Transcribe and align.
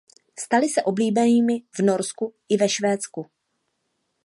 Staly 0.39 0.69
se 0.69 0.83
oblíbenými 0.83 1.63
v 1.71 1.79
Norsku 1.79 2.33
i 2.49 2.57
ve 2.57 2.69
Švédsku. 2.69 3.25